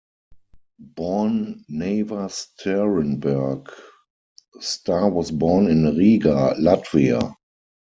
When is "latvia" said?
6.57-7.35